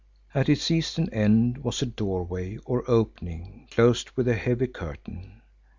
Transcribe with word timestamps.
At 0.33 0.49
its 0.49 0.71
eastern 0.71 1.09
end 1.09 1.59
was 1.59 1.83
a 1.83 1.85
doorway 1.85 2.57
or 2.65 2.83
opening 2.89 3.67
closed 3.69 4.09
with 4.15 4.27
a 4.27 4.33
heavy 4.33 4.65
curtain. 4.65 5.43